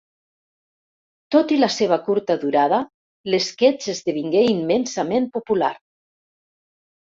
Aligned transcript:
Tot 1.35 1.53
i 1.57 1.59
la 1.59 1.69
seva 1.75 1.99
curta 2.07 2.37
durada, 2.45 2.81
l'esquetx 3.33 3.93
esdevingué 3.95 4.43
immensament 4.57 5.31
popular. 5.39 5.73